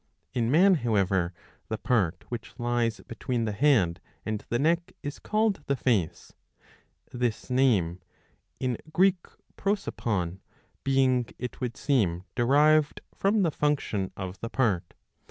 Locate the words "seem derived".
11.77-13.01